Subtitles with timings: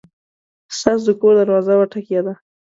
[0.77, 2.33] ستاسو د کور دروازه وټکېده!